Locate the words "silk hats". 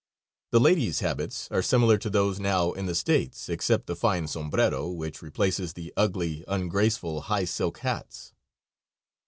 7.45-8.33